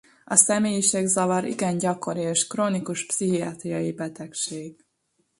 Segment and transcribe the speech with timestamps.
[0.23, 4.85] A személyiségzavar igen gyakori és krónikus pszichiátriai betegség.